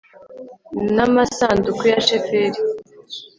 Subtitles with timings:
[0.95, 2.59] n amasanduku ya sheferi